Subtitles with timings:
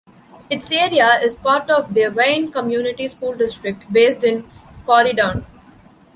[0.49, 4.49] Its area is part of the Wayne Community School District, based in
[4.87, 5.45] Corydon.